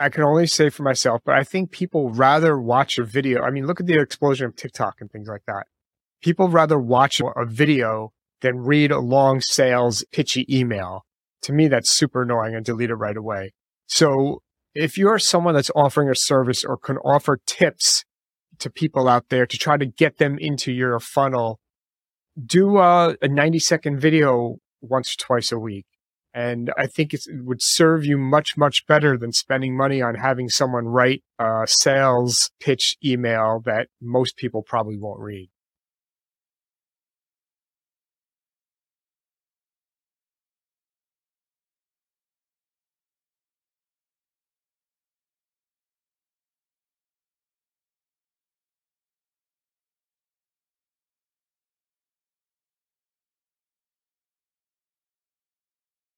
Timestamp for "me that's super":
11.52-12.22